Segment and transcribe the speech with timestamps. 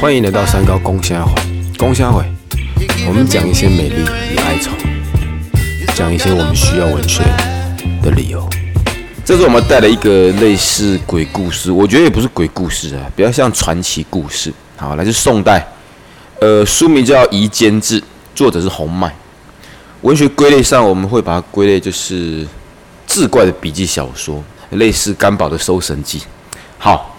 [0.00, 1.34] 欢迎来到三高公虾会，
[1.76, 2.24] 公虾会，
[3.06, 4.02] 我们讲一些美丽
[4.32, 4.70] 与哀愁，
[5.94, 7.22] 讲一些我们需要文学
[8.02, 8.48] 的理由。
[9.26, 14.50] 这次我们带了一个类似鬼故事，我觉得也不是鬼故事啊，比较像传奇故事。
[14.76, 15.66] 好，来自宋代，
[16.40, 18.00] 呃，书名叫《夷坚志》，
[18.34, 19.14] 作者是洪迈。
[20.00, 22.46] 文学归类上，我们会把它归类就是
[23.06, 26.20] 志怪的笔记小说，类似甘宝的《搜神记》。
[26.78, 27.17] 好，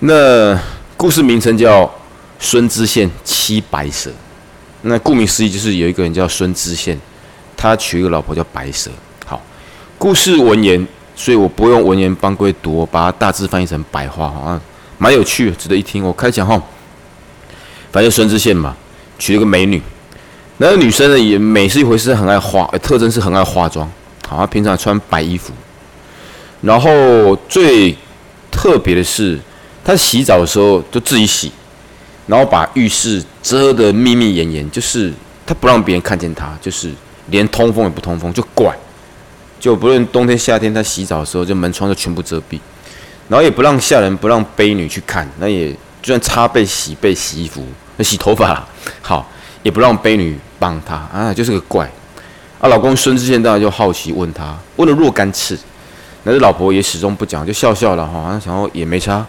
[0.00, 0.56] 那
[0.96, 1.90] 故事名称叫
[2.38, 4.10] 孙知县七白蛇。
[4.82, 6.96] 那顾名思义，就是有一个人叫孙知县，
[7.56, 8.88] 他娶一个老婆叫白蛇。
[9.26, 9.42] 好，
[9.98, 14.60] 故事文言，所以我不用文言帮各位读，我把它大致翻译成白话，好像
[14.98, 16.04] 蛮有趣，值得一听。
[16.04, 16.62] 我开讲哈，
[17.90, 18.76] 反正孙知县嘛，
[19.18, 19.82] 娶了个美女。
[20.58, 23.90] 那个女生呢，也美是一回事，很爱化，特征是很爱化妆。
[24.28, 25.52] 好，她平常穿白衣服，
[26.60, 27.96] 然后最
[28.52, 29.40] 特别的是，
[29.88, 31.50] 他洗澡的时候就自己洗，
[32.26, 35.10] 然后把浴室遮得密密严严，就是
[35.46, 36.92] 他不让别人看见他，就是
[37.28, 38.76] 连通风也不通风，就怪，
[39.58, 42.60] 就不论冬天夏天，他洗澡的时候就门窗就全部遮蔽，
[43.28, 47.64] 然后也不让下人，不让婢女去看，那也就算擦背、洗背、洗衣服、
[48.00, 48.62] 洗头发，
[49.00, 49.26] 好，
[49.62, 51.90] 也不让婢女帮他啊，就是个怪。
[52.60, 55.58] 啊，老公孙知县当然就好奇问他，问了若干次。
[56.22, 59.24] 但是老婆也始终不讲，就笑笑了哈，好像想要也没差，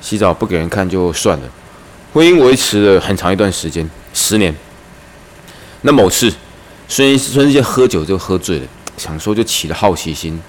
[0.00, 1.44] 洗澡不给人看就算了。
[2.12, 4.54] 婚姻维持了很长一段时间，十年。
[5.82, 6.32] 那某次，
[6.88, 10.40] 孙孙知县喝酒就喝醉了，想说就起了好奇心，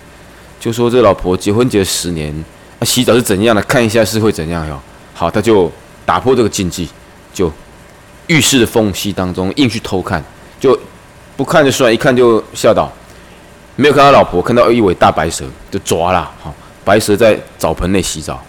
[0.59, 2.33] 就说这老婆结婚结了十年，
[2.79, 3.61] 那洗澡是怎样的？
[3.63, 4.79] 看一下是会怎样哟。
[5.13, 5.71] 好，他就
[6.05, 6.87] 打破这个禁忌，
[7.33, 7.51] 就
[8.27, 10.23] 浴室的缝隙当中硬去偷看，
[10.59, 10.79] 就
[11.35, 12.91] 不看就算，一看就吓到。
[13.75, 16.29] 没有看到老婆，看到一尾大白蛇，就抓了。
[16.41, 16.53] 好，
[16.83, 18.43] 白蛇在澡盆内洗澡，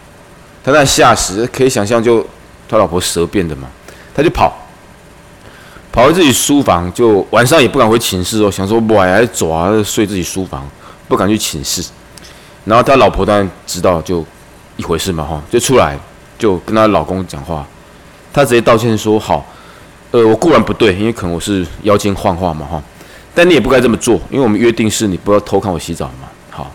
[0.73, 2.25] 那吓死，可以想象就
[2.69, 3.69] 他老婆蛇变的嘛，
[4.15, 4.53] 他就跑，
[5.91, 10.69] 跑到自己书房，就晚上也不敢回寝室哦，想说哇，还抓睡自己书房，
[11.09, 11.85] 不敢去寝室。
[12.65, 14.25] 然后他老婆当然知道就
[14.77, 15.99] 一回事嘛，哈，就出来
[16.39, 17.67] 就跟他老公讲话，
[18.33, 19.45] 他直接道歉说好，
[20.11, 22.83] 呃，我固然不对，因为可能我是妖精幻化嘛，哈。
[23.33, 26.29] 但你也不该这么做，因为我们约定是你不要偷看我洗澡嘛。
[26.51, 26.71] 好，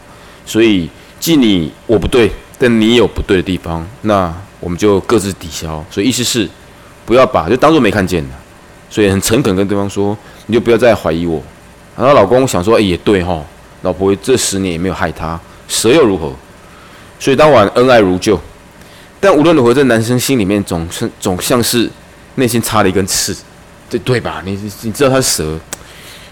[0.46, 0.90] 所以
[1.20, 5.84] 既你我不对，但你有不对的地方，那我们就各自抵消。
[5.92, 6.50] 所以意思是
[7.06, 8.36] 不要把就当做没看见的，
[8.90, 10.18] 所以很诚恳跟对方说，
[10.48, 11.42] 你就不要再怀疑我。
[11.98, 13.44] 然后老公想说，哎也对哈，
[13.82, 16.34] 老婆这十年也没有害他，蛇又如何？
[17.20, 18.40] 所以当晚恩爱如旧。
[19.20, 21.90] 但无论如何，这男生心里面总是总像是
[22.36, 23.36] 内心插了一根刺，
[23.90, 24.42] 对对吧？
[24.46, 24.52] 你
[24.82, 25.60] 你知道他是蛇。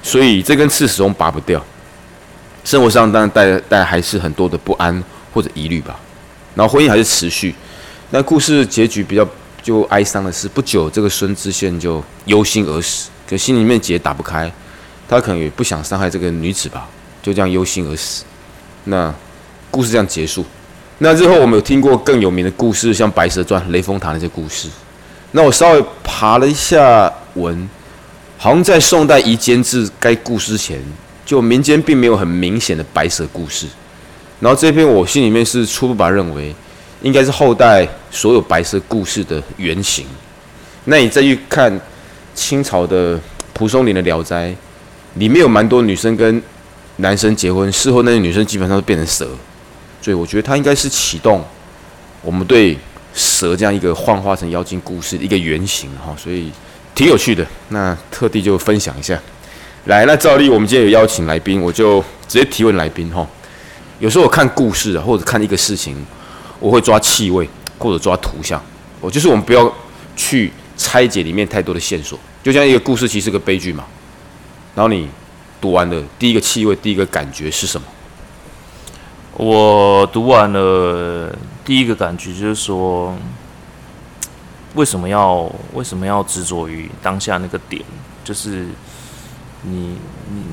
[0.02, 1.64] 所以这根刺始终拔不掉，
[2.66, 5.02] 生活上当然带带还是很多的不安
[5.34, 5.98] 或者疑虑吧。
[6.56, 7.54] 然后婚姻还是持续，
[8.12, 9.28] 那故事结局比较
[9.62, 14.52] 就哀伤的是，不久这个孙知县就忧心而死，可心里面结打不开，
[15.08, 16.88] 他可能也不想伤害这个女子吧，
[17.22, 18.24] 就这样忧心而死。
[18.86, 19.14] 那
[19.72, 20.46] 故事这样结束。
[21.00, 24.70] 那日后我们有听过更有名的故事，像《白蛇传》《雷峰塔》那些故事。
[25.32, 27.70] 那我稍微爬了一下文。
[28.36, 30.78] 好像在宋代夷坚志该故事前，
[31.26, 33.66] 就民间并没有很明显的白蛇故事。
[34.44, 36.54] 然后这篇我心里面是初步把认为，
[37.02, 40.06] 应该是后代所有白色故事的原型。
[40.84, 41.80] 那你再去看
[42.36, 43.18] 清朝的
[43.54, 44.50] 蒲松龄的《聊斋》，
[45.14, 46.44] 里面有蛮多女生跟
[46.98, 49.30] 男生结婚，事后那些女生基本上都变成蛇。
[50.02, 51.42] 所以我觉得它应该是启动
[52.22, 52.78] 我们对
[53.14, 56.14] 蛇这样一个幻化成妖精故事的一个原型哈。
[56.22, 56.52] 所以。
[56.96, 59.20] 挺有趣的，那特地就分享一下。
[59.86, 63.28] 来，那照例我们今天有邀请来宾，我就直接提问来宾哈。
[64.04, 65.96] 有时候我看故事啊，或者看一个事情，
[66.60, 67.50] 我会抓气味
[67.80, 68.62] 或者抓图像。
[69.00, 69.74] 我就是我们不要
[70.14, 73.86] 去拆解里面太多的线索，就像一个故事其实是个悲剧嘛。
[74.76, 75.08] 然后你
[75.62, 77.88] 读完了第一个气味，第一个感觉是什么？
[79.38, 83.16] 我读完了第一个感觉就是说。
[84.76, 87.80] 为什么要为什么要执着于当下那个点？
[88.24, 88.66] 就是
[89.64, 89.98] 你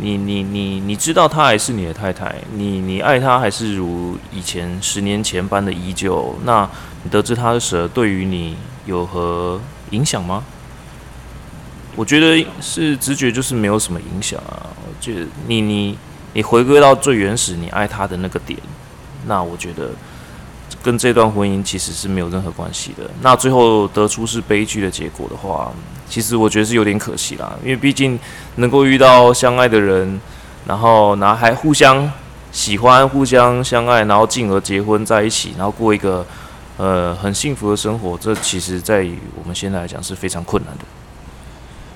[0.01, 6.37] 你你你你知道她还是你的太太，你你爱她还是如以前十年前般的依旧？
[6.45, 6.69] 那
[7.03, 9.61] 你得知她的死对于你有何
[9.91, 10.45] 影响吗？
[11.97, 14.69] 我觉得是直觉，就是没有什么影响啊。
[15.01, 15.12] 就
[15.47, 15.99] 你你
[16.33, 18.59] 你回归到最原始你爱她的那个点，
[19.27, 19.91] 那我觉得。
[20.83, 23.05] 跟这段婚姻其实是没有任何关系的。
[23.23, 25.73] 那最后得出是悲剧的结果的话，
[26.09, 27.53] 其实我觉得是有点可惜啦。
[27.63, 28.19] 因为毕竟
[28.57, 30.21] 能够遇到相爱的人，
[30.67, 32.11] 然后然后还互相
[32.53, 36.25] 喜欢、互相相爱，然后进而结婚在一起，然后过一个
[36.77, 40.85] 呃很幸福的生活，这其实在于我们现在来讲是非常困难的。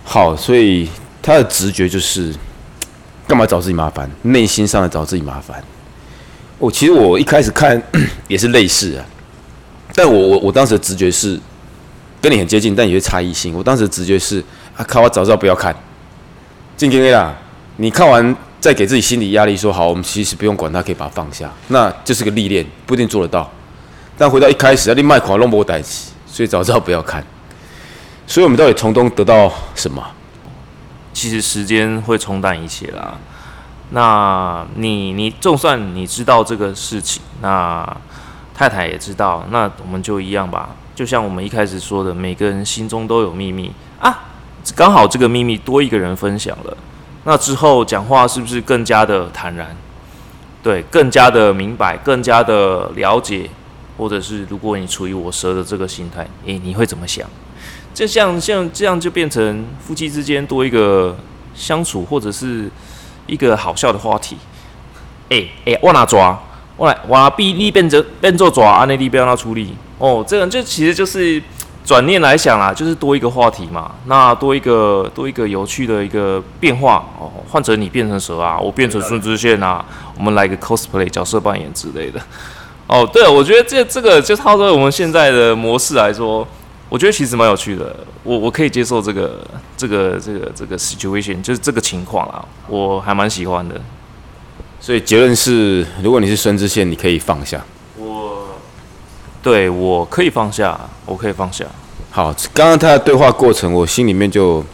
[0.05, 0.89] 好，所以
[1.23, 2.35] 他的直觉就是
[3.27, 5.63] 干嘛找自己麻烦，内心上的找自己麻烦。
[6.59, 7.81] 我其实我一开始看
[8.29, 9.05] 也是类似啊，
[9.95, 11.39] 但我我我当时的直觉是
[12.23, 13.55] 跟你很接近，但有些差异性。
[13.55, 14.43] 我当时的直觉是
[14.77, 15.75] 啊，靠，我早知道不要看，
[16.77, 17.37] 进 K A 啦，
[17.77, 23.51] 你看完再给自己心理压力，说好，我们其实不用管他，可以把它放下，那就是个历练，不一定做得到。
[24.17, 27.25] 但回到一开始，要你卖款弄不带起，所以早知道不要看。
[28.27, 30.03] 所以我们到底从中得到什么？
[31.13, 33.19] 其实时间会冲淡一切啦。
[33.91, 37.97] 那你你就算你知道这个事情，那
[38.55, 40.71] 太太也知道，那我们就一样吧。
[40.95, 43.71] 就像我们一开始说的，每个人心中都有秘密
[44.01, 44.27] 啊。
[44.75, 46.77] 刚好这个秘密多一个人分享了，
[47.25, 49.77] 那之后讲话是不是更加的坦然？
[50.63, 53.51] 对，更加的明白，更加的了解，
[53.99, 57.29] 或者是如果你处于我蛇的这个心态，诶，你会怎么想？
[57.93, 61.15] 就像像这样就变成夫妻之间多一个
[61.55, 62.71] 相处，或者是
[63.27, 64.37] 一个好笑的话题。
[65.31, 66.39] 哎哎，我拿抓，
[66.77, 69.75] 我来我比你变成变做抓，安内力不要他出力。
[69.99, 71.43] 哦，这个就其实就是
[71.85, 73.93] 转念来想啦，就是多一个话题嘛。
[74.07, 79.85] 那多一个多一个有趣的一个变化哦，换成你变成蛇啊，我变成孙知县啊，
[80.19, 82.21] 我们来个 cosplay 角色扮演之类的。
[82.87, 86.47] 哦，对，我觉得这这个就套在我们现在的模式来说。
[86.95, 89.45] 我觉得其实蛮有趣的，我我可以接受这个
[89.77, 93.75] 这个这个这个 situation，就是这个情况啊，我还蛮喜欢的。
[94.81, 97.61] 所以结论是，如果你是孙知县，你可以放下。
[97.99, 98.47] 我，
[99.43, 101.65] 对我可以放下，我可以放下。
[102.13, 104.65] 好，刚刚他的对话过程，我心里面就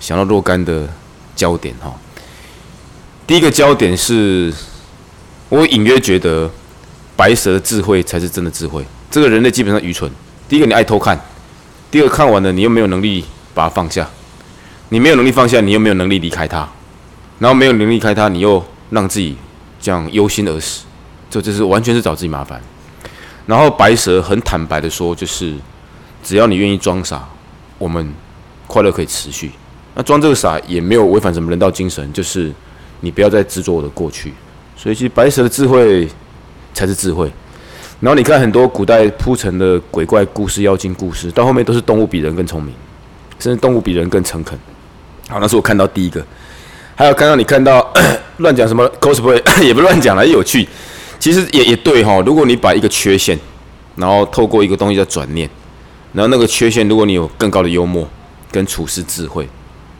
[0.00, 0.88] 想到若干的
[1.36, 1.94] 焦点哈。
[3.24, 4.52] 第一个焦点是，
[5.48, 6.50] 我隐约觉得
[7.14, 10.10] 白蛇的智慧才是真的智慧，这个人类基本上愚蠢。
[10.48, 11.16] 第一个，你爱偷看。
[11.92, 13.22] 第二看完了，你又没有能力
[13.52, 14.08] 把它放下，
[14.88, 16.66] 你没有能力放下，你又没有能力离开它，
[17.38, 19.36] 然后没有能力离开它，你又让自己
[19.78, 20.84] 这样忧心而死，
[21.28, 22.58] 这就是完全是找自己麻烦。
[23.44, 25.54] 然后白蛇很坦白的说，就是
[26.24, 27.28] 只要你愿意装傻，
[27.76, 28.10] 我们
[28.66, 29.50] 快乐可以持续。
[29.94, 32.50] 那装这个傻也没有违反什么人道精神，就是
[33.00, 34.32] 你不要再执着我的过去。
[34.78, 36.08] 所以其实白蛇的智慧
[36.72, 37.30] 才是智慧。
[38.02, 42.74] 然后你看很多古代铺陈的鬼怪故事、妖精故事，到后面都是动物比人更聪明，
[43.38, 44.58] 甚至动物比人更诚恳。
[45.28, 46.20] 好，那是我看到第一个。
[46.96, 47.88] 还有刚刚你看到
[48.38, 50.68] 乱讲什么 cosplay， 也不乱讲了，也有趣。
[51.20, 53.38] 其实也也对哈，如果你把一个缺陷，
[53.94, 55.48] 然后透过一个东西叫转念，
[56.12, 58.04] 然后那个缺陷，如果你有更高的幽默
[58.50, 59.48] 跟处事智慧，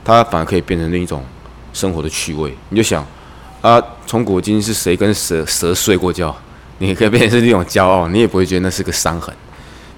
[0.05, 1.25] 它反而可以变成另一种
[1.73, 2.53] 生活的趣味。
[2.71, 3.07] 你就想
[3.61, 6.37] 啊，从古今是谁跟蛇蛇睡过觉？
[6.87, 9.33] 你可以变成是那种骄傲，你也不会觉得那是个伤痕。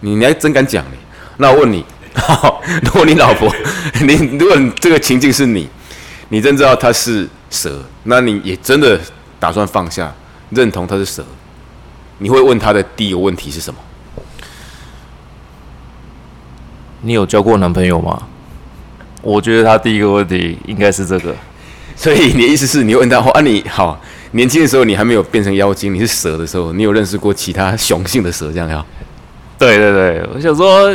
[0.01, 0.91] 你你还真敢讲呢？
[1.39, 1.85] 那我问你，
[2.85, 3.51] 如果你老婆，
[4.03, 5.67] 你如果这个情境是你，
[6.29, 9.01] 你真知道她是蛇，那你也真的
[9.41, 10.13] 打算放下，
[10.51, 11.25] 认同她是蛇，
[12.19, 13.81] 你会问她的第一个问题是什么？
[17.01, 18.23] 你有交过男朋友吗？
[19.23, 21.35] 我觉得他第一个问题应该是这个。
[21.97, 23.41] 所以你的意思是你问他 啊？
[23.41, 24.01] 你好。
[24.33, 28.85] 年轻的时候，你还没有变成妖精，你是蛇的时候，你有认识过其他雄性的蛇这样呀？
[29.57, 30.93] 对对对，我想说，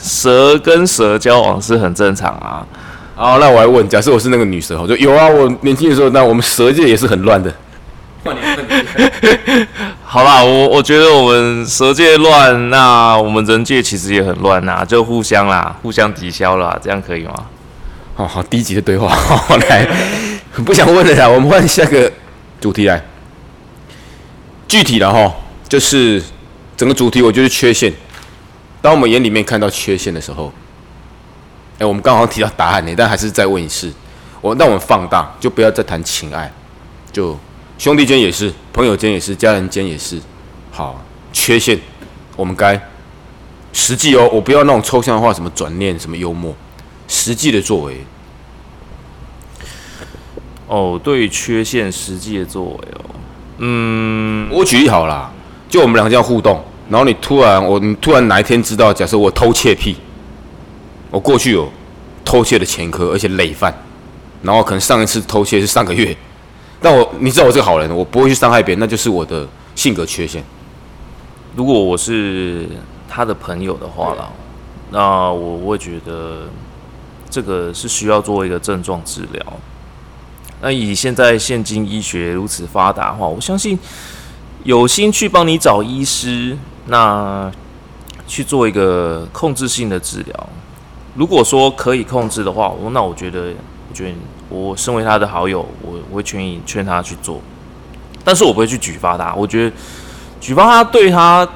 [0.00, 2.66] 蛇跟蛇交往是很正常啊。
[3.14, 7.54] 好，那我还问，假设我是那个女蛇，我说有啊，我年轻的时候，那我们蛇界也是很乱的。
[10.02, 17.34] 好啦，我我觉得我们蛇界乱，那我们人界其实也很乱呐，就互相啦，互相抵消啦，这样可以吗？
[18.16, 19.86] 好好低级的对话，好来，
[20.64, 22.12] 不想问了啦，我们换下个。
[22.60, 23.02] 主题来，
[24.68, 25.34] 具体的哈，
[25.66, 26.22] 就是
[26.76, 27.90] 整个主题，我就是缺陷。
[28.82, 30.52] 当我们眼里面看到缺陷的时候，
[31.78, 33.90] 哎，我们刚好提到答案呢，但还是再问一次。
[34.42, 36.52] 我那我们放大，就不要再谈情爱，
[37.10, 37.34] 就
[37.78, 40.20] 兄弟间也是，朋友间也是，家人间也是。
[40.70, 41.02] 好，
[41.32, 41.80] 缺陷，
[42.36, 42.78] 我们该
[43.72, 46.54] 实际哦，我不要那种抽象的话，什么转念，什么幽默，
[47.08, 48.04] 实际的作为。
[50.70, 53.10] 哦，对缺陷实际的作为哦，
[53.58, 55.28] 嗯，我举例好了，
[55.68, 59.96] 就我们两个这样互动，然后你突然我你突然哪一天知道，假设我偷窃癖，
[61.10, 61.68] 我过去有
[62.24, 63.74] 偷窃的前科，而且累犯，
[64.42, 66.16] 然后可能上一次偷窃是上个月，
[66.80, 70.40] 但我你知道我是个好人，我不会去伤害别人，那就是我的性格缺陷。
[71.56, 72.68] 如果我是
[73.08, 74.30] 他的朋友的话啦，
[74.92, 76.48] 那我会觉得
[77.28, 79.44] 这个是需要做一个症状治疗。
[80.62, 83.78] 那以现在现今医学如此发达的话，我相信
[84.64, 87.50] 有心去帮你找医师，那
[88.26, 90.48] 去做一个控制性的治疗。
[91.14, 93.52] 如果说可以控制的话，我那我觉得，
[93.88, 94.14] 我觉得
[94.48, 97.40] 我身为他的好友，我我会劝意劝他去做，
[98.22, 99.34] 但是我不会去举发他。
[99.34, 99.76] 我觉得
[100.40, 101.48] 举发他对他，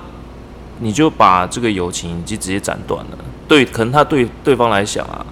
[0.80, 3.18] 你就把这个友情就直接斩断了。
[3.46, 5.24] 对，可能他对对方来讲啊，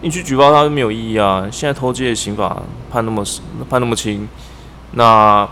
[0.00, 1.48] 你去举报他没有意义啊。
[1.50, 3.24] 现在偷窃的刑法判那么
[3.68, 4.28] 判那么轻，
[4.92, 5.48] 那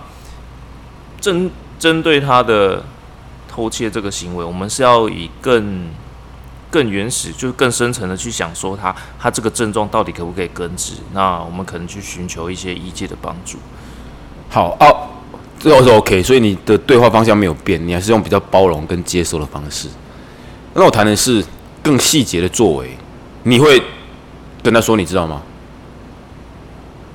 [1.20, 2.84] 针针对他的
[3.48, 5.86] 偷窃这个行为，我们是要以更。
[6.68, 10.94] 更原始，就是更深层的去想，说他他这个症状到底可不可以根治？
[11.14, 13.56] 那我们可能去寻求一些医界的帮助。
[14.50, 15.08] 好哦，
[15.58, 19.88] 这个是 OK，所以你的对话方向没有变，你还是用比较包容跟接受的方式。
[20.74, 21.42] 那我谈的是
[21.82, 22.90] 更细节的作为，
[23.44, 23.80] 你会
[24.70, 25.40] 跟他说，你知道吗？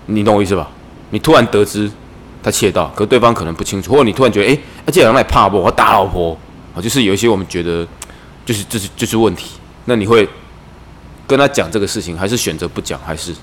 [0.06, 0.70] 你懂我意思吧？
[1.10, 1.92] 你突然得知
[2.42, 5.62] 他窃盗，可对方可能不清楚，或者你突然觉得，哎，他竟然来怕我？
[5.62, 6.38] 我打老婆
[6.76, 7.88] 啊，就是有一些我们觉得。
[8.44, 9.52] 就是，这是，就是问题。
[9.86, 10.28] 那你会
[11.28, 13.00] 跟他讲这个事情，还是选择不讲？
[13.06, 13.36] 还是？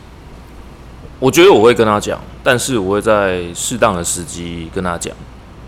[1.21, 5.15] 我觉得我会跟他讲，但是我会在适当的时机跟他讲。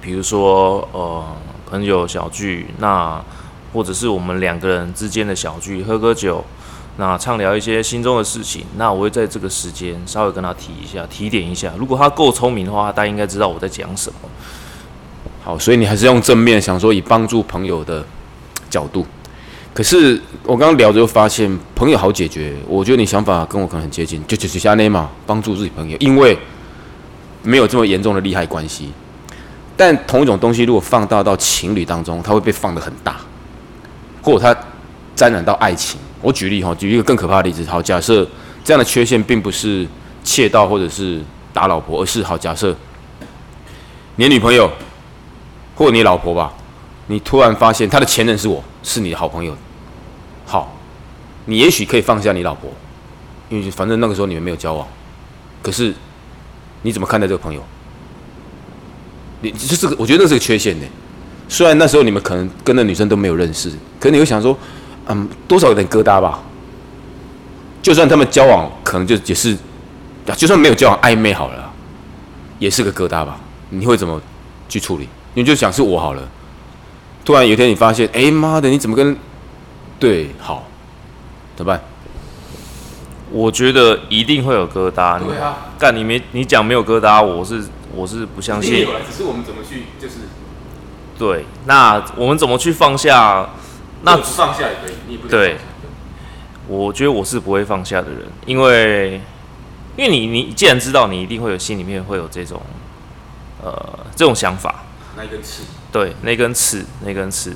[0.00, 1.24] 比如说，呃，
[1.70, 3.22] 朋友小聚，那
[3.72, 6.44] 或者是我们两个人之间的小聚，喝喝酒，
[6.96, 8.64] 那畅聊一些心中的事情。
[8.76, 11.72] 那我会在这个时间稍微跟他提一下，提点一下。
[11.78, 14.28] 如果他够聪明的话，他应该知道我在讲什么。
[15.42, 18.04] 好，所以你还是用正面想说，以帮助朋友的
[18.68, 19.06] 角度。
[19.72, 22.54] 可是我刚刚聊着又发现，朋友好解决。
[22.66, 26.36] 我觉得你想法跟我可能很接近，就就就下那嘛，帮助自己朋友，因为
[27.42, 28.92] 没有这么严重的利害关系。
[29.76, 33.16] 但同一种东西，如果放大到情侣当中，它会被放得很大，
[34.20, 34.54] 或者它
[35.16, 35.98] 沾染到爱情。
[36.22, 37.64] 我举例哈，举一个更可怕的例子。
[37.64, 38.26] 好，假设
[38.62, 39.86] 这样的缺陷并不是
[40.22, 41.20] 窃盗或者是
[41.52, 42.76] 打老婆，而是好假设
[44.16, 44.70] 你女朋友
[45.74, 46.52] 或你老婆吧。
[47.06, 49.52] 你突然发现他的前任是我，是你的好朋友。
[50.46, 50.76] 好，
[51.46, 52.70] 你也许可以放下你老婆，
[53.48, 54.86] 因为反正那个时候你们没有交往。
[55.60, 55.92] 可是
[56.82, 57.60] 你怎么看待这个朋友？
[59.40, 60.86] 你这是个，我觉得那是个缺陷呢。
[61.48, 64.56] 虽然那时候你们可能跟那女生都没有认识，可是你会想说，
[65.10, 66.40] 嗯，多少有点疙瘩吧。
[67.82, 69.56] 就算他们交往，可能就也是，
[70.36, 71.72] 就算没有交往暧昧好了，
[72.58, 73.40] 也是个疙瘩吧。
[73.70, 74.20] 你会怎么
[74.68, 75.08] 去处理？
[75.34, 76.22] 你就想是我好了。
[77.24, 79.16] 突然有一天你发现，哎妈的，你怎么跟
[79.98, 80.64] 对好
[81.56, 81.80] 怎么办？
[83.32, 85.18] 我觉得一定会有疙瘩。
[85.18, 87.64] 对啊，但你没你讲没有疙瘩，我是
[87.94, 88.86] 我是不相信。
[89.08, 90.14] 只是我们怎么去就是
[91.18, 93.48] 对，那我们怎么去放下？
[94.02, 95.56] 那放下也可以，你不对。
[96.66, 99.20] 我觉得我是不会放下的人，因为
[99.96, 102.62] 因为你你既然知道，你一定会有心里面会有这种
[103.62, 104.84] 呃这种想法。
[105.16, 105.62] 那一根刺。
[105.90, 107.52] 对，那根刺，那根刺。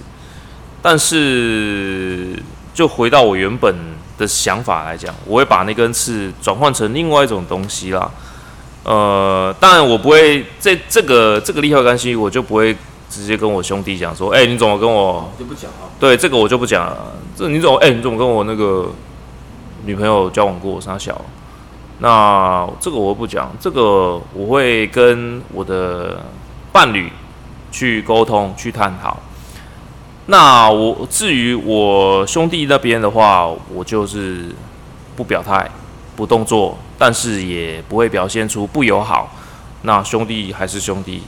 [0.82, 2.36] 但是，
[2.74, 3.74] 就回到我原本
[4.18, 8.10] 的想法来讲，我会把那根刺转换成另外一种东西啦。
[8.82, 12.76] 呃，当然我不会这这个这个利害关系，我就不会
[13.08, 15.90] 直接跟我兄弟讲说，哎，你怎么跟我就不讲啊？
[15.98, 17.12] 对，这个我就不讲了。
[17.36, 18.90] 这你怎么，哎，你怎么跟我那个
[19.84, 20.80] 女朋友交往过？
[20.80, 21.20] 上小？
[21.98, 26.20] 那这个我不讲，这个我会跟我的
[26.72, 27.10] 伴侣。
[27.74, 29.18] 去沟通，去探讨。
[30.26, 34.54] 那我至于我兄弟那边的话，我就是
[35.16, 35.68] 不表态、
[36.14, 39.28] 不动作，但是也不会表现出不友好。
[39.82, 41.24] 那兄弟还是兄弟，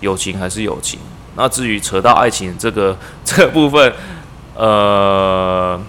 [0.00, 0.98] 友情还是友情。
[1.36, 3.92] 那至于扯到爱情这个 这个部分，
[4.54, 5.80] 呃，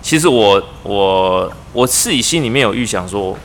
[0.00, 3.36] 其实我我我自己心里面有预想说，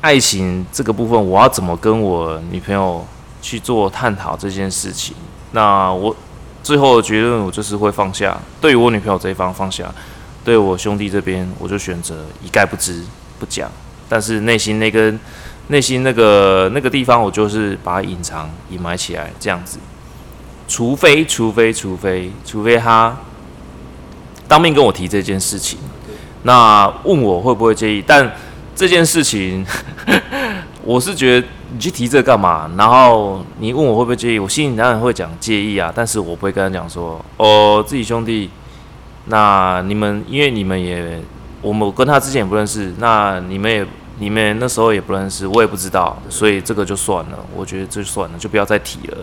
[0.00, 3.06] 爱情这个部分我要怎么跟我女朋友。
[3.40, 5.14] 去做探讨这件事情，
[5.52, 6.14] 那我
[6.60, 9.88] 最后的结论我就是会放下，对于我女朋友这一方放下，
[10.44, 13.04] 对我兄弟这边我就选择一概不知
[13.38, 13.70] 不讲，
[14.08, 15.18] 但是内心那根
[15.68, 19.78] 内心那个那个地方我就是把它隐藏隐埋起来这样子，
[20.66, 23.16] 除非除非除非除非他
[24.46, 25.78] 当面跟我提这件事情，
[26.42, 28.34] 那问我会不会介意，但
[28.74, 29.64] 这件事情
[30.84, 31.46] 我是觉得。
[31.70, 32.66] 你去提这干嘛？
[32.78, 38.48] 然后你问我会不会介意，我心里当然会讲介意啊，但是我不会跟他讲说，哦，自己兄弟，
[39.26, 41.20] 那你们因为你们也，
[41.60, 43.86] 我们跟他之前也不认识，那你们也
[44.18, 49.18] 你们那时候也不认识，我也不知道，所以这个就算了，我觉得这就算了，就不要再提了。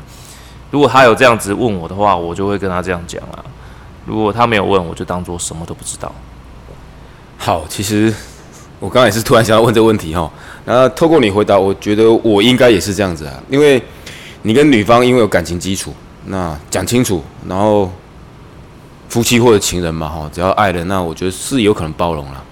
[0.71, 3.43] 如果他有这样子问我的话，我就会跟他这样讲啊。
[4.05, 6.11] 如果他没有问，我就当做什么都不知道。
[7.37, 8.13] 好，其实。
[8.77, 10.29] 我刚才也是突然想要问这个问题哈，
[10.65, 13.81] 然后透过你回答，我觉得我应该也是这样子啊，因为
[14.41, 15.93] 你跟女方因为有感情基础，
[16.25, 17.89] 那讲清楚，然后
[19.07, 22.43] 夫妻或者情人嘛，哈，只要爱人，那我觉得是有可能包容了。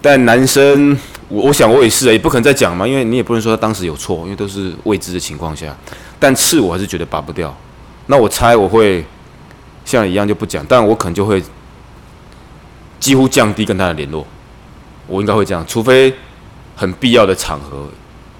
[0.00, 0.96] 但男生，
[1.28, 5.74] 我我想我也是，也不可能再讲嘛，因为你也不能说他当时有错，因为都是未知的情况下。
[6.18, 7.54] 但刺我还是觉得拔不掉。
[8.06, 9.04] 那我猜我会
[9.84, 11.42] 像一样就不讲，但我可能就会
[13.00, 14.26] 几乎降低跟他的联络。
[15.06, 16.14] 我应该会这样，除非
[16.74, 17.86] 很必要的场合，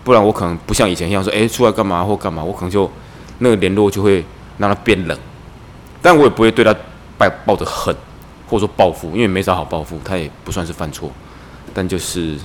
[0.03, 2.91] 不然我可能不像以前一样说，哎，出来干嘛或干嘛，我可能就
[3.39, 4.25] 那个联络就会
[4.59, 5.19] 让他变冷。
[6.01, 6.75] 但我也不会对他
[7.19, 7.95] 抱抱着恨，
[8.49, 11.11] 或者说报复，因为没啥好报复，他也不算是犯错。
[11.73, 12.39] 但就是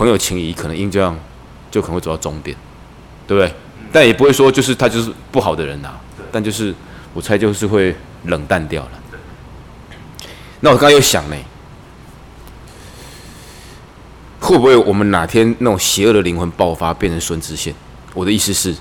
[0.00, 1.14] 朋友情谊，可能因这样
[1.70, 2.56] 就可能会走到终点，
[3.26, 3.54] 对不对？
[3.92, 5.94] 但也不会说就是他就是不好的人呐。
[6.32, 6.74] 但就是
[7.12, 8.90] 我猜就是会冷淡掉了。
[10.60, 11.36] 那我刚刚又想呢，
[14.40, 17.74] 会不会我们哪天那种邪恶的灵魂爆发，变成孙知县？
[18.14, 18.74] 我的意思是，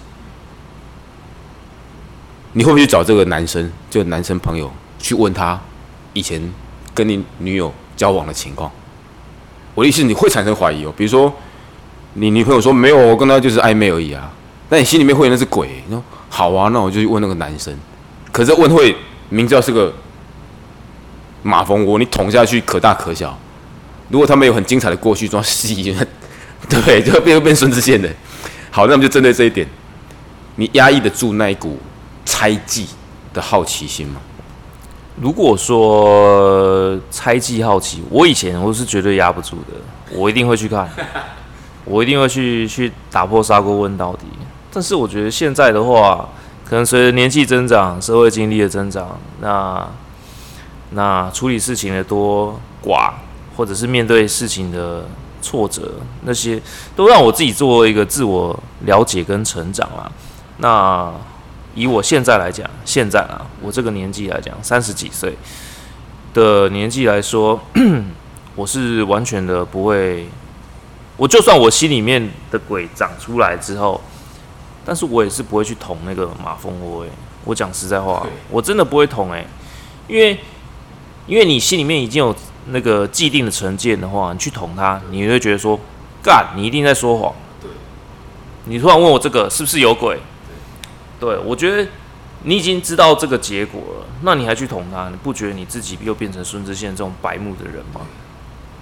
[2.53, 5.59] 你会不会去找这个男生，就男生朋友去问他
[6.13, 6.41] 以前
[6.93, 8.71] 跟你女友交往的情况？
[9.79, 10.93] 我的意思，你会产生怀疑哦。
[10.97, 11.33] 比如说，
[12.15, 14.29] 你女朋友说没有，我跟他就是暧昧而已啊。
[14.67, 15.69] 那你心里面会那是鬼？
[15.87, 17.73] 你说好啊，那我就去问那个男生。
[18.29, 18.93] 可是问会
[19.29, 19.93] 明知道是个
[21.43, 23.39] 马蜂窝，你捅下去可大可小。
[24.09, 25.81] 如果他没有很精彩的过去，装戏，
[26.67, 27.01] 对 不对？
[27.01, 28.09] 就会变变孙子线的。
[28.69, 29.65] 好，那我们就针对这一点，
[30.57, 31.79] 你压抑得住那一股
[32.25, 32.85] 猜忌
[33.33, 34.19] 的好奇心吗？
[35.21, 39.73] 如果说猜忌好奇，我以前我是绝对压不住的，
[40.15, 40.89] 我一定会去看，
[41.83, 44.25] 我一定会去去打破砂锅问到底。
[44.71, 46.29] 但是我觉得现在的话，
[46.63, 49.85] 可能随着年纪增长、社会经历的增长，那
[50.91, 53.11] 那处理事情的多寡，
[53.57, 55.03] 或者是面对事情的
[55.41, 55.91] 挫折，
[56.23, 56.61] 那些
[56.95, 60.09] 都让我自己做一个自我了解跟成长啊。
[60.59, 61.11] 那
[61.75, 65.35] 以我现在来讲，现在啊，我这个年纪来讲，三十几岁
[66.33, 67.59] 的年纪来说，
[68.55, 70.27] 我是完全的不会。
[71.17, 73.99] 我就算我心里面的鬼长出来之后，
[74.85, 77.03] 但是我也是不会去捅那个马蜂窝。
[77.03, 77.09] 诶，
[77.43, 79.45] 我讲实在话，我真的不会捅诶，
[80.07, 80.39] 因为
[81.27, 82.33] 因为你心里面已经有
[82.67, 85.77] 那个既定的成见的话，你去捅它，你会觉得说，
[86.23, 87.35] 干，你一定在说谎。
[87.61, 87.69] 对，
[88.65, 90.17] 你突然问我这个是不是有鬼？
[91.19, 91.87] 对，我觉得
[92.43, 95.09] 你已经知道这个结果了，那你还去捅他？
[95.09, 98.01] 你不觉得你自己又变成孙志宪这种白目的人吗？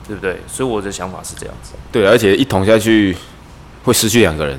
[0.07, 0.39] 对不对？
[0.47, 1.73] 所以我的想法是这样子。
[1.91, 3.17] 对，而且一捅下去
[3.83, 4.57] 会失去两个人，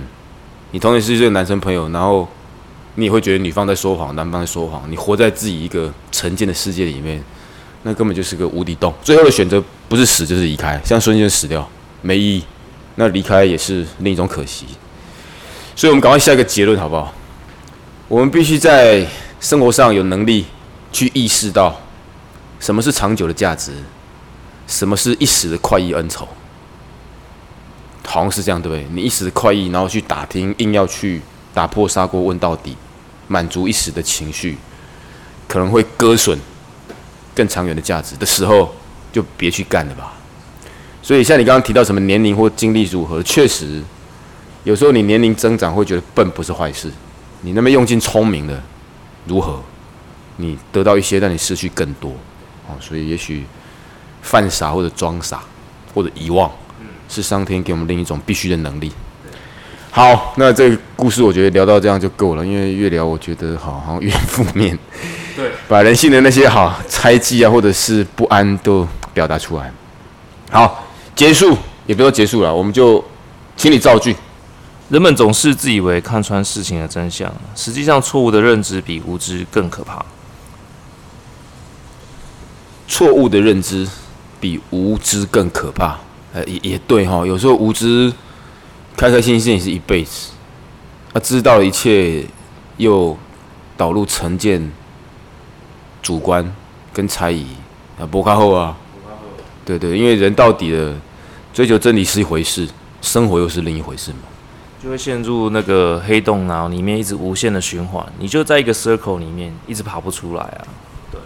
[0.72, 2.28] 你同时是这个男生朋友，然后
[2.96, 7.22] 你也会觉得女方在说谎，男方在说谎，你活在自己一个成见的世界里面，
[7.84, 8.92] 那根本就是个无底洞。
[9.02, 11.66] 最后的选择不是死就是离开，像孙坚死掉
[12.02, 12.44] 没意义，
[12.96, 14.66] 那离开也是另一种可惜。
[15.74, 17.14] 所以我们赶快下一个结论好不好？
[18.08, 19.06] 我们必须在
[19.38, 20.46] 生活上有能力
[20.90, 21.78] 去意识到
[22.58, 23.70] 什么是长久的价值，
[24.66, 26.26] 什么是一时的快意恩仇。
[28.06, 28.86] 好像是这样，对不对？
[28.94, 31.20] 你一时的快意，然后去打听，硬要去
[31.52, 32.74] 打破砂锅问到底，
[33.26, 34.56] 满足一时的情绪，
[35.46, 36.38] 可能会割损
[37.34, 38.74] 更长远的价值的时候，
[39.12, 40.14] 就别去干了吧。
[41.02, 43.82] 所以像你刚刚提到什么年龄或经历如何，确实
[44.64, 46.90] 有时候你年龄增长会觉得笨不是坏事。
[47.42, 48.60] 你那边用尽聪明的，
[49.26, 49.60] 如何？
[50.36, 52.12] 你得到一些，但你失去更多，
[52.68, 53.44] 哦，所以也许
[54.22, 55.40] 犯傻或者装傻
[55.92, 56.48] 或者遗忘，
[57.08, 58.92] 是上天给我们另一种必须的能力。
[59.90, 64.78] 好，那这个故事我觉得聊到这样就够了，因为越聊我觉得好好像越负面。
[65.34, 69.72] 对，把人性的那些好猜忌啊，或者是不安都表达出来。
[70.50, 70.84] 好，
[71.16, 73.04] 结束也不要结束了，我们就
[73.56, 74.14] 请你造句。
[74.88, 80.04] 人们总是自以为看穿事情的真相，实际上错误的认知比无知更可怕。
[82.86, 83.86] 错误的认知
[84.40, 85.98] 比无知更可怕。
[86.32, 88.12] 呃，也也对哈，有时候无知
[88.96, 90.30] 开开心心也是一辈子，
[91.12, 92.24] 啊，知道一切
[92.78, 93.16] 又
[93.76, 94.70] 导入成见、
[96.02, 96.50] 主观
[96.94, 97.46] 跟猜疑
[97.98, 98.76] 啊，博卡后啊，
[99.66, 100.94] 对对，因为人到底的
[101.52, 102.66] 追求真理是一回事，
[103.02, 104.18] 生活又是另一回事嘛。
[104.82, 110.64] 就会陷入那个黑洞然后里面一直无限的循环，你就在一个 circle 里面一直爬不出来啊。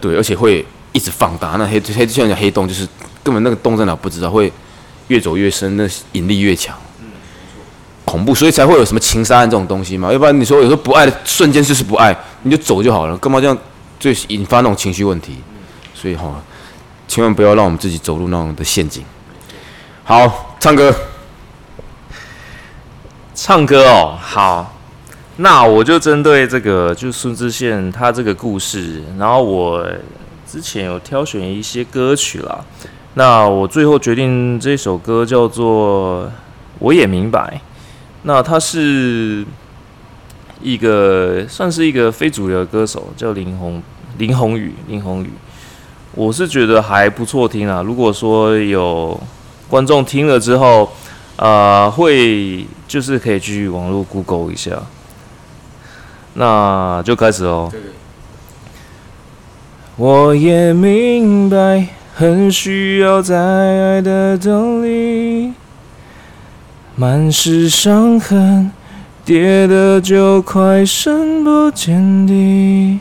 [0.01, 1.49] 对，而且会一直放大。
[1.51, 2.87] 那黑黑就像讲黑洞，就是
[3.23, 4.51] 根本那个洞在哪不知道，会
[5.07, 6.75] 越走越深，那引力越强。
[6.99, 7.05] 嗯，
[8.03, 10.11] 恐怖，所以才会有什么情杀案这种东西嘛。
[10.11, 13.57] 要不然你说有时候不爱的瞬间就是不爱，你就走就好了，干嘛这样？
[13.99, 15.37] 最引发那种情绪问题。
[15.93, 16.41] 所以哈，
[17.07, 19.05] 千万不要让我们自己走入那种的陷阱。
[20.03, 20.93] 好，唱歌。
[23.35, 24.75] 唱歌哦，好，
[25.37, 29.83] 那我就针对这个，就孙知县他这个故事，然后我
[30.47, 32.63] 之前有挑选一些歌曲啦。
[33.15, 36.25] 那我最后决定这首歌叫做
[36.79, 37.53] 《我也明白》。
[38.21, 39.43] 那他是
[40.61, 43.81] 一个算是一个非主流歌手，叫林宏
[44.19, 45.29] 林宏宇林宏宇。
[46.13, 47.81] 我是觉得还不错听啊。
[47.81, 49.19] 如果说有
[49.67, 50.91] 观众听了之后，
[51.37, 54.83] 呃，会就是可以去网络 Google 一下。
[56.35, 57.71] 那就开始哦。
[59.95, 65.53] 我也明白，很需要再爱的动力。
[66.95, 68.71] 满是伤痕，
[69.25, 72.99] 跌得就快深不见底。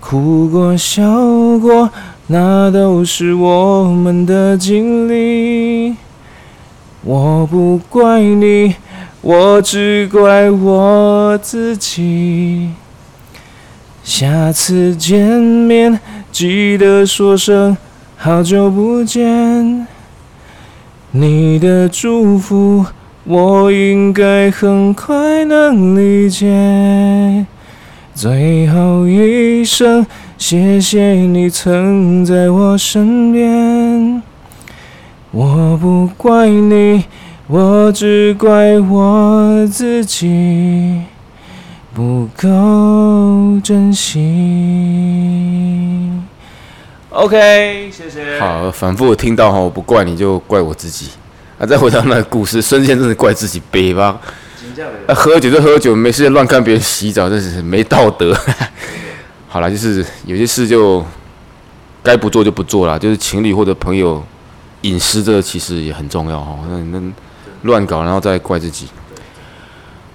[0.00, 1.02] 哭过笑
[1.58, 1.90] 过，
[2.28, 5.94] 那都是我们的经历。
[7.02, 8.74] 我不怪你，
[9.22, 12.70] 我只怪我自己。
[14.02, 15.98] 下次见面，
[16.30, 17.76] 记得说声
[18.16, 19.86] 好久不见。
[21.12, 22.84] 你的祝福，
[23.24, 27.46] 我应该很快能理解。
[28.14, 33.79] 最后一声，谢谢你曾在我身边。
[35.32, 37.04] 我不怪你，
[37.46, 41.02] 我只怪我自己
[41.94, 44.18] 不够珍惜。
[47.10, 48.40] OK，谢谢。
[48.40, 51.10] 好，反复听到哈，我不怪你，就怪我自己。
[51.60, 54.20] 啊，再回到那个故事，孙先生是怪自己背吧。
[55.06, 58.36] 啊，喝酒就喝酒，没事乱看别人洗澡，真是没道德。
[59.46, 61.04] 好了，就是有些事就
[62.02, 64.20] 该不做就不做了，就是情侣或者朋友
[64.82, 66.58] 隐私，这个其实也很重要哈。
[66.68, 67.12] 那那
[67.62, 68.88] 乱搞，然后再怪自己。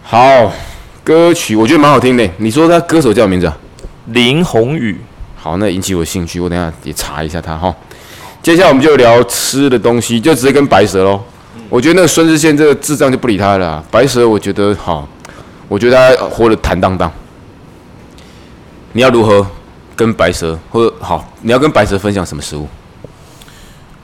[0.01, 0.51] 好，
[1.03, 2.27] 歌曲我觉得蛮好听的。
[2.37, 3.51] 你说他歌手叫名字？
[4.07, 4.99] 林宏宇。
[5.35, 7.73] 好，那引起我兴趣，我等下也查一下他哈。
[8.41, 11.21] 接下来我们就聊吃的东西，就直接跟白蛇喽。
[11.69, 13.83] 我觉得那个孙志宪这个智障就不理他了。
[13.91, 15.07] 白蛇，我觉得好，
[15.67, 17.11] 我觉得他活得坦荡荡。
[18.93, 19.45] 你要如何
[19.95, 22.67] 跟白蛇，或者好，你要跟白蛇分享什么食物？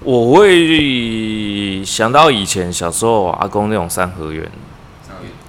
[0.03, 4.49] 我会想到以前小时候阿公那种三合院，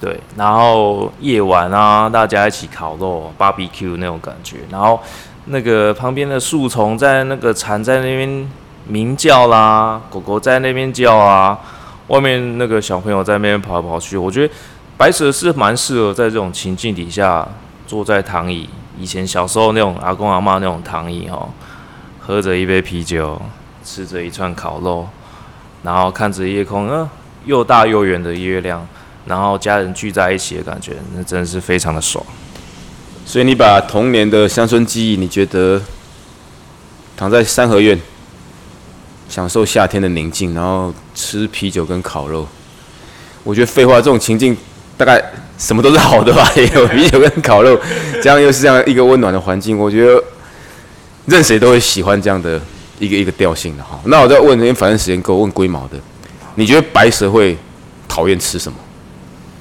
[0.01, 5.01] 对，然后夜晚啊，大家一起烤肉、BBQ 那种感觉，然后
[5.47, 8.51] 那个旁边的树丛在那个蝉在那边
[8.87, 11.59] 鸣叫啦，狗狗在那边叫啊。
[12.09, 14.53] 外面那个小朋友在那边跑来跑去，我觉得
[14.99, 17.47] 白蛇是蛮适合在这种情境底下
[17.87, 21.49] 坐在躺椅，以前小时候那种阿公阿妈那种躺椅哦，
[22.19, 23.41] 喝着一杯啤酒，
[23.85, 25.09] 吃着一串烤肉，
[25.83, 27.09] 然后看着夜空，呃，
[27.45, 28.87] 又大又圆的月亮，
[29.27, 32.25] 然后家人聚在一起的感觉，那真的是非常的爽。
[33.25, 35.81] 所以你把童年的乡村记忆，你觉得
[37.17, 37.99] 躺在三合院？
[39.29, 42.47] 享受夏天的宁静，然后吃啤酒跟烤肉。
[43.45, 44.55] 我觉得废话，这种情境
[44.99, 45.23] 大概
[45.57, 46.47] 什么都是好的吧？
[46.55, 47.81] 也 有啤酒跟烤肉，
[48.23, 50.23] 这样又是这样一个温暖的环境，我觉得
[51.25, 52.61] 任谁都会喜欢这样的
[53.05, 53.99] 一个一个调性的哈。
[54.05, 55.99] 那我再问，因为反正时间够，问龟毛的，
[56.55, 57.59] 你觉得白蛇会
[58.07, 58.79] 讨厌吃什么？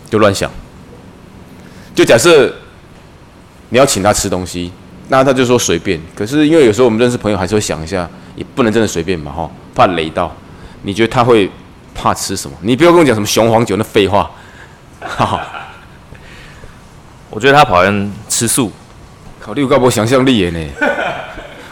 [0.10, 0.52] 就乱想。
[1.96, 2.54] 就假设
[3.70, 4.72] 你要请他吃东西，
[5.10, 6.00] 那他就说随便。
[6.16, 9.50] 可是因为有时候我们认识朋友，还是会想一下，也不能真的随便嘛哈。
[9.74, 10.32] 怕雷到，
[10.84, 11.50] 你觉得他会
[11.96, 12.56] 怕吃什么？
[12.62, 14.30] 你不要跟我讲什么雄黄酒那废话。
[15.00, 15.42] 哈哈
[17.32, 18.72] 我觉得他讨厌吃素。
[19.40, 20.60] 考虑高博想象力耶呢。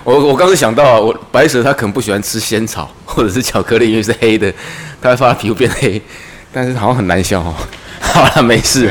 [0.03, 4.51] 我我刚刚想到啊，我白蛇他可能不喜欢吃仙草或者是巧克力，因为是黑的，
[5.01, 6.01] 他会发皮肤变黑。
[6.51, 7.53] 但是好像很难笑哦。
[8.01, 8.89] 好了，没事。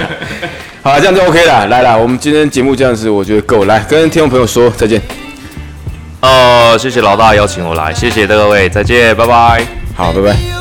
[0.82, 1.66] 好了，这样就 OK 了。
[1.66, 3.64] 来了，我们今天节目这样子，我觉得够。
[3.64, 5.02] 来跟听众朋友说再见。
[6.20, 9.66] 哦，谢谢老大邀请我来，谢谢各位，再见，拜拜，
[9.96, 10.57] 好，拜拜。